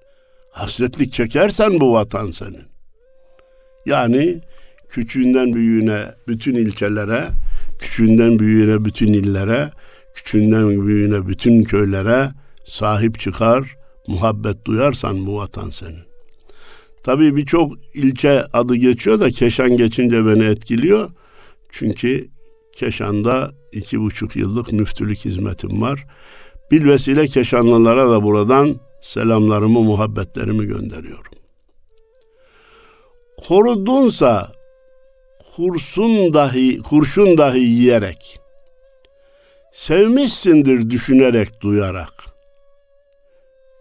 hasretlik 0.52 1.14
çekersen 1.14 1.80
bu 1.80 1.94
vatan 1.94 2.32
senin. 2.32 2.66
Yani 3.86 4.42
küçüğünden 4.90 5.54
büyüğüne 5.54 6.06
bütün 6.28 6.56
ilçelere, 6.56 7.28
küçüğünden 7.80 8.40
büyüğüne 8.40 8.86
bütün 8.86 9.14
illere, 9.14 9.70
küçüğünden 10.14 10.88
büyüğüne 10.88 11.28
bütün 11.28 11.64
köylere 11.64 12.30
sahip 12.66 13.20
çıkar, 13.20 13.83
muhabbet 14.08 14.66
duyarsan 14.66 15.26
bu 15.26 15.38
vatan 15.38 15.70
senin. 15.70 16.04
Tabii 17.04 17.36
birçok 17.36 17.72
ilçe 17.94 18.46
adı 18.54 18.76
geçiyor 18.76 19.20
da 19.20 19.32
Keşan 19.32 19.78
geçince 19.78 20.26
beni 20.26 20.44
etkiliyor. 20.44 21.10
Çünkü 21.72 22.30
Keşan'da 22.74 23.52
iki 23.72 24.02
buçuk 24.02 24.36
yıllık 24.36 24.72
müftülük 24.72 25.18
hizmetim 25.26 25.82
var. 25.82 26.06
Bilvesile 26.72 27.28
Keşanlılara 27.28 28.10
da 28.10 28.24
buradan 28.24 28.76
selamlarımı, 29.02 29.80
muhabbetlerimi 29.80 30.66
gönderiyorum. 30.66 31.32
Korudunsa 33.48 34.52
kursun 35.56 36.34
dahi, 36.34 36.80
kurşun 36.80 37.38
dahi 37.38 37.60
yiyerek, 37.60 38.40
sevmişsindir 39.74 40.90
düşünerek, 40.90 41.62
duyarak, 41.62 42.33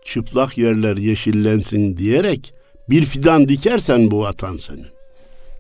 çıplak 0.05 0.59
yerler 0.59 0.97
yeşillensin 0.97 1.97
diyerek 1.97 2.55
bir 2.91 3.05
fidan 3.05 3.49
dikersen 3.49 4.11
bu 4.11 4.21
vatan 4.21 4.57
senin. 4.57 4.87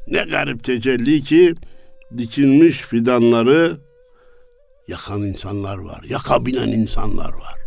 Ne 0.09 0.22
garip 0.22 0.64
tecelli 0.64 1.22
ki 1.22 1.55
dikilmiş 2.18 2.76
fidanları 2.76 3.76
yakan 4.88 5.22
insanlar 5.22 5.78
var, 5.78 6.00
yakabilen 6.09 6.68
insanlar 6.68 7.33
var. 7.33 7.62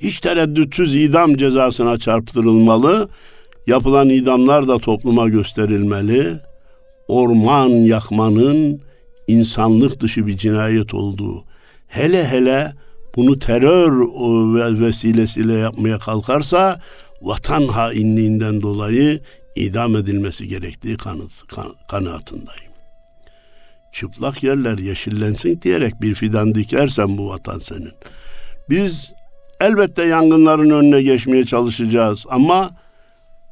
Hiç 0.00 0.20
tereddütsüz 0.20 0.96
idam 0.96 1.36
cezasına 1.36 1.98
çarptırılmalı, 1.98 3.08
yapılan 3.66 4.08
idamlar 4.08 4.68
da 4.68 4.78
topluma 4.78 5.28
gösterilmeli. 5.28 6.40
Orman 7.08 7.68
yakmanın 7.68 8.80
insanlık 9.26 10.00
dışı 10.00 10.26
bir 10.26 10.36
cinayet 10.36 10.94
olduğu, 10.94 11.44
hele 11.88 12.28
hele 12.28 12.72
bunu 13.16 13.38
terör 13.38 13.90
vesilesiyle 14.80 15.54
yapmaya 15.54 15.98
kalkarsa 15.98 16.80
vatan 17.22 17.66
hainliğinden 17.66 18.62
dolayı 18.62 19.20
idam 19.56 19.96
edilmesi 19.96 20.48
gerektiği 20.48 20.96
kanıt, 20.96 21.46
kan, 21.48 21.74
kanaatindeyim. 21.88 22.70
Çıplak 23.92 24.42
yerler 24.42 24.78
yeşillensin 24.78 25.60
diyerek 25.62 26.02
bir 26.02 26.14
fidan 26.14 26.54
dikersen 26.54 27.18
bu 27.18 27.28
vatan 27.28 27.58
senin. 27.58 27.92
Biz 28.70 29.12
elbette 29.60 30.04
yangınların 30.04 30.70
önüne 30.70 31.02
geçmeye 31.02 31.44
çalışacağız 31.44 32.26
ama 32.30 32.70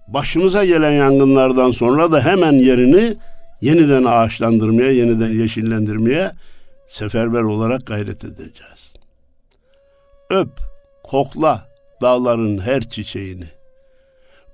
başımıza 0.08 0.64
gelen 0.64 0.92
yangınlardan 0.92 1.70
sonra 1.70 2.12
da 2.12 2.24
hemen 2.24 2.52
yerini 2.52 3.16
yeniden 3.60 4.04
ağaçlandırmaya, 4.04 4.90
yeniden 4.90 5.30
yeşillendirmeye 5.30 6.32
seferber 6.86 7.42
olarak 7.42 7.86
gayret 7.86 8.24
edeceğiz. 8.24 8.87
Öp, 10.30 10.48
kokla 11.02 11.68
dağların 12.02 12.58
her 12.58 12.80
çiçeğini 12.80 13.46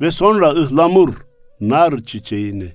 ve 0.00 0.10
sonra 0.10 0.50
ıhlamur, 0.50 1.14
nar 1.60 2.04
çiçeğini. 2.06 2.72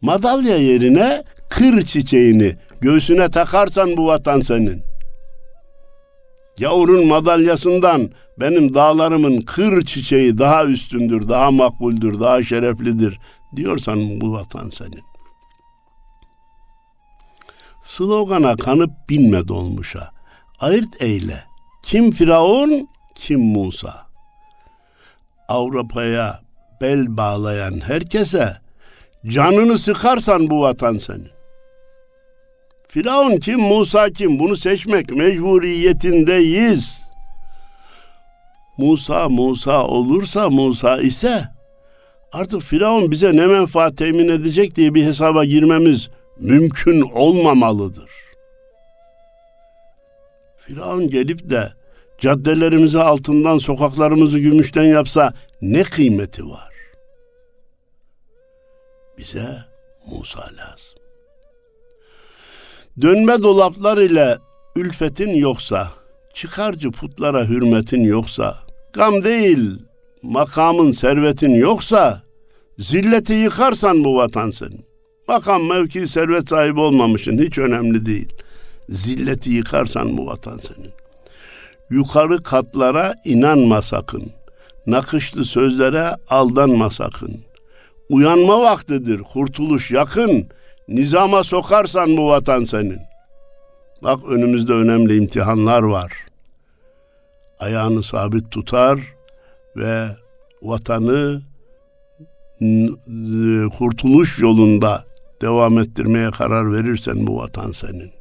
Madalya 0.00 0.56
yerine 0.56 1.24
kır 1.50 1.82
çiçeğini 1.82 2.56
göğsüne 2.80 3.30
takarsan 3.30 3.96
bu 3.96 4.06
vatan 4.06 4.40
senin. 4.40 4.82
Yavurun 6.58 7.06
madalyasından 7.06 8.10
benim 8.40 8.74
dağlarımın 8.74 9.40
kır 9.40 9.84
çiçeği 9.84 10.38
daha 10.38 10.64
üstündür, 10.64 11.28
daha 11.28 11.50
makbuldür, 11.50 12.20
daha 12.20 12.42
şereflidir 12.42 13.18
diyorsan 13.56 14.20
bu 14.20 14.32
vatan 14.32 14.70
senin. 14.70 15.02
Slogana 17.82 18.56
kanıp 18.56 18.90
binme 19.08 19.48
dolmuşa. 19.48 20.10
Ayırt 20.60 21.02
eyle. 21.02 21.47
Kim 21.88 22.10
Firavun, 22.10 22.88
kim 23.14 23.40
Musa. 23.40 24.06
Avrupa'ya 25.48 26.40
bel 26.80 27.16
bağlayan 27.16 27.80
herkese 27.80 28.56
canını 29.26 29.78
sıkarsan 29.78 30.50
bu 30.50 30.60
vatan 30.60 30.98
senin. 30.98 31.30
Firavun 32.88 33.36
kim, 33.36 33.60
Musa 33.60 34.10
kim? 34.10 34.38
Bunu 34.38 34.56
seçmek 34.56 35.10
mecburiyetindeyiz. 35.10 36.98
Musa 38.78 39.28
Musa 39.28 39.86
olursa 39.86 40.50
Musa 40.50 40.98
ise 40.98 41.44
artık 42.32 42.62
Firavun 42.62 43.10
bize 43.10 43.36
ne 43.36 43.46
menfaat 43.46 43.96
temin 43.96 44.28
edecek 44.28 44.76
diye 44.76 44.94
bir 44.94 45.04
hesaba 45.04 45.44
girmemiz 45.44 46.08
mümkün 46.40 47.00
olmamalıdır. 47.00 48.10
Firavun 50.56 51.10
gelip 51.10 51.50
de 51.50 51.77
caddelerimizi 52.18 52.98
altından, 52.98 53.58
sokaklarımızı 53.58 54.38
gümüşten 54.38 54.84
yapsa 54.84 55.32
ne 55.62 55.82
kıymeti 55.82 56.48
var? 56.48 56.72
Bize 59.18 59.48
Musa 60.10 60.40
lazım. 60.40 60.98
Dönme 63.00 63.42
dolaplar 63.42 63.98
ile 63.98 64.38
ülfetin 64.76 65.34
yoksa, 65.34 65.90
çıkarcı 66.34 66.90
putlara 66.90 67.44
hürmetin 67.44 68.00
yoksa, 68.00 68.56
gam 68.92 69.24
değil 69.24 69.78
makamın 70.22 70.92
servetin 70.92 71.54
yoksa, 71.54 72.22
zilleti 72.78 73.32
yıkarsan 73.32 74.04
bu 74.04 74.16
vatan 74.16 74.50
senin. 74.50 74.84
Makam, 75.28 75.68
mevki, 75.68 76.08
servet 76.08 76.48
sahibi 76.48 76.80
olmamışsın, 76.80 77.38
hiç 77.38 77.58
önemli 77.58 78.06
değil. 78.06 78.32
Zilleti 78.88 79.50
yıkarsan 79.50 80.18
bu 80.18 80.26
vatan 80.26 80.58
senin. 80.58 80.90
Yukarı 81.90 82.42
katlara 82.42 83.14
inanma 83.24 83.82
sakın. 83.82 84.30
Nakışlı 84.86 85.44
sözlere 85.44 86.16
aldanma 86.28 86.90
sakın. 86.90 87.36
Uyanma 88.08 88.60
vaktidir, 88.60 89.22
kurtuluş 89.22 89.90
yakın. 89.90 90.48
Nizama 90.88 91.44
sokarsan 91.44 92.16
bu 92.16 92.28
vatan 92.28 92.64
senin. 92.64 93.00
Bak 94.02 94.20
önümüzde 94.28 94.72
önemli 94.72 95.16
imtihanlar 95.16 95.82
var. 95.82 96.12
Ayağını 97.60 98.02
sabit 98.02 98.50
tutar 98.50 99.00
ve 99.76 100.08
vatanı 100.62 101.42
kurtuluş 103.78 104.38
yolunda 104.38 105.04
devam 105.42 105.78
ettirmeye 105.78 106.30
karar 106.30 106.72
verirsen 106.72 107.26
bu 107.26 107.36
vatan 107.36 107.70
senin. 107.70 108.17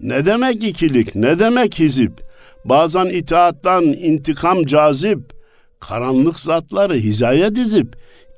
Ne 0.00 0.26
demek 0.26 0.64
ikilik, 0.64 1.14
ne 1.14 1.38
demek 1.38 1.78
hizip? 1.78 2.12
Bazen 2.64 3.06
itaattan 3.06 3.84
intikam 3.84 4.66
cazip, 4.66 5.20
karanlık 5.80 6.40
zatları 6.40 6.94
hizaya 6.94 7.54
dizip, 7.54 7.96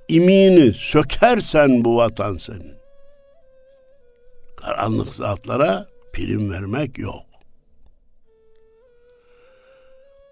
imini 0.09 0.75
sökersen 0.75 1.85
bu 1.85 1.97
vatan 1.97 2.37
senin. 2.37 2.77
Karanlık 4.57 5.15
zatlara 5.15 5.87
prim 6.13 6.51
vermek 6.51 6.99
yok. 6.99 7.27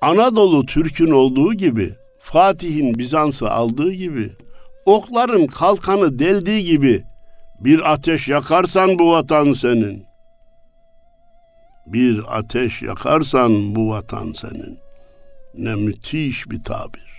Anadolu 0.01 0.67
Türk'ün 0.67 1.11
olduğu 1.11 1.55
gibi, 1.55 1.93
Fatih'in 2.19 2.99
Bizans'ı 2.99 3.51
aldığı 3.51 3.93
gibi, 3.93 4.31
okların 4.87 5.47
kalkanı 5.47 6.19
deldiği 6.19 6.65
gibi 6.65 7.03
bir 7.61 7.93
ateş 7.93 8.29
yakarsan 8.29 8.99
bu 8.99 9.13
vatan 9.13 9.53
senin. 9.53 10.14
Bir 11.87 12.39
ateş 12.39 12.83
yakarsan 12.83 13.75
bu 13.75 13.91
vatan 13.91 14.33
senin. 14.33 14.79
Ne 15.55 15.75
müthiş 15.75 16.51
bir 16.51 16.65
tabir. 16.65 17.15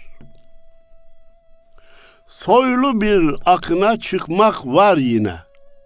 Soylu 2.27 3.01
bir 3.01 3.35
akına 3.45 3.99
çıkmak 3.99 4.65
var 4.65 4.97
yine. 4.97 5.35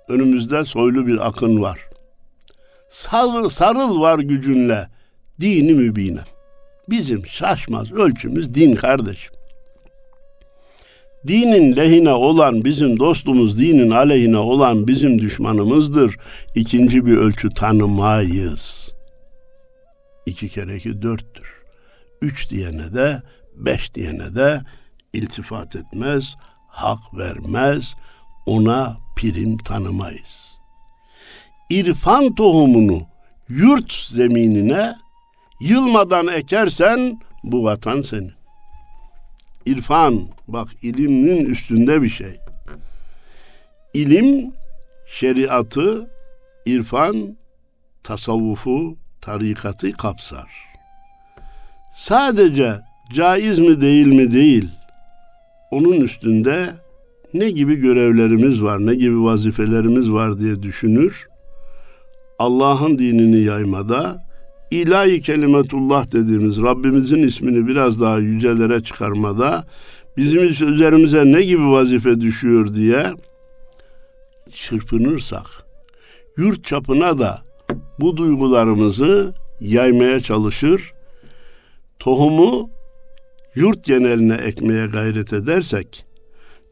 Önümüzde 0.07 0.65
soylu 0.65 1.07
bir 1.07 1.27
akın 1.27 1.61
var. 1.61 1.79
Sarıl, 2.89 3.49
sarıl 3.49 4.01
var 4.01 4.19
gücünle 4.19 4.87
dini 5.41 5.73
mübine. 5.73 6.21
Bizim 6.89 7.25
şaşmaz 7.25 7.91
ölçümüz 7.91 8.53
din 8.53 8.75
kardeşim. 8.75 9.38
Dinin 11.27 11.75
lehine 11.75 12.13
olan 12.13 12.65
bizim 12.65 12.99
dostumuz, 12.99 13.60
dinin 13.60 13.89
aleyhine 13.91 14.38
olan 14.38 14.88
bizim 14.88 15.19
düşmanımızdır. 15.19 16.15
İkinci 16.55 17.05
bir 17.05 17.17
ölçü 17.17 17.49
tanımayız. 17.49 18.93
İki 20.25 20.49
kere 20.49 20.75
iki 20.75 21.01
dörttür. 21.01 21.47
Üç 22.21 22.49
diyene 22.49 22.93
de, 22.93 23.21
beş 23.55 23.93
diyene 23.95 24.36
de 24.36 24.62
iltifat 25.13 25.75
etmez, 25.75 26.36
hak 26.67 27.17
vermez, 27.17 27.93
ona 28.45 28.97
prim 29.15 29.58
tanımayız. 29.58 30.60
İrfan 31.69 32.36
tohumunu 32.36 33.01
yurt 33.49 33.93
zeminine 33.93 34.95
yılmadan 35.62 36.27
ekersen 36.27 37.19
bu 37.43 37.63
vatan 37.63 38.01
senin. 38.01 38.38
İrfan, 39.65 40.27
bak 40.47 40.67
ilimin 40.81 41.45
üstünde 41.45 42.01
bir 42.01 42.09
şey. 42.09 42.39
İlim, 43.93 44.51
şeriatı, 45.07 46.09
irfan, 46.65 47.37
tasavvufu, 48.03 48.97
tarikatı 49.21 49.91
kapsar. 49.91 50.49
Sadece 51.95 52.79
caiz 53.13 53.59
mi 53.59 53.81
değil 53.81 54.07
mi 54.07 54.33
değil, 54.33 54.69
onun 55.71 56.01
üstünde 56.01 56.73
ne 57.33 57.49
gibi 57.49 57.75
görevlerimiz 57.75 58.63
var, 58.63 58.85
ne 58.85 58.95
gibi 58.95 59.23
vazifelerimiz 59.23 60.11
var 60.11 60.39
diye 60.39 60.63
düşünür. 60.63 61.27
Allah'ın 62.39 62.97
dinini 62.97 63.39
yaymada, 63.39 64.28
ilahi 64.71 65.21
kelimetullah 65.21 66.12
dediğimiz 66.12 66.62
Rabbimizin 66.62 67.27
ismini 67.27 67.67
biraz 67.67 68.01
daha 68.01 68.17
yücelere 68.17 68.84
çıkarmada 68.84 69.65
bizim 70.17 70.43
üzerimize 70.43 71.25
ne 71.25 71.41
gibi 71.41 71.71
vazife 71.71 72.21
düşüyor 72.21 72.75
diye 72.75 73.13
çırpınırsak 74.53 75.45
yurt 76.38 76.65
çapına 76.65 77.19
da 77.19 77.41
bu 77.99 78.17
duygularımızı 78.17 79.34
yaymaya 79.62 80.19
çalışır. 80.19 80.93
Tohumu 81.99 82.69
yurt 83.55 83.84
geneline 83.84 84.34
ekmeye 84.34 84.86
gayret 84.86 85.34
edersek 85.34 86.05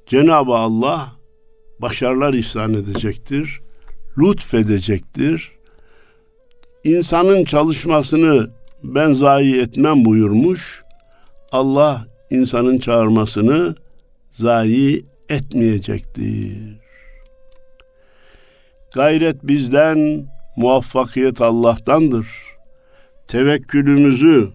Cenab-ı 0.08 0.54
Allah 0.54 1.12
başarılar 1.82 2.34
ihsan 2.34 2.74
edecektir, 2.74 3.62
lütfedecektir. 4.18 5.57
İnsanın 6.88 7.44
çalışmasını 7.44 8.50
ben 8.84 9.14
zayi 9.14 9.62
etmem 9.62 10.06
buyurmuş. 10.06 10.84
Allah 11.52 12.06
insanın 12.30 12.78
çağırmasını 12.78 13.76
zayi 14.32 15.06
etmeyecektir. 15.30 16.80
Gayret 18.94 19.44
bizden, 19.44 20.26
muvaffakiyet 20.58 21.42
Allah'tandır. 21.42 22.28
Tevekkülümüzü, 23.28 24.50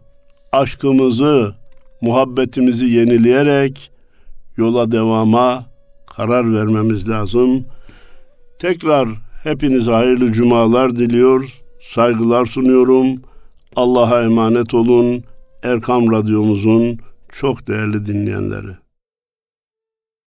aşkımızı, 0.53 1.55
muhabbetimizi 2.01 2.87
yenileyerek 2.87 3.91
yola 4.57 4.93
devama 4.93 5.67
karar 6.17 6.55
vermemiz 6.55 7.09
lazım. 7.09 7.67
Tekrar 8.59 9.09
hepinize 9.45 9.91
hayırlı 9.93 10.33
cumalar 10.33 10.97
diliyor, 10.97 11.62
saygılar 11.83 12.47
sunuyorum. 12.47 13.23
Allah'a 13.77 14.23
emanet 14.23 14.75
olun. 14.75 15.25
Erkam 15.63 16.13
Radyomuzun 16.13 16.99
çok 17.33 17.67
değerli 17.69 18.07
dinleyenleri. 18.07 18.82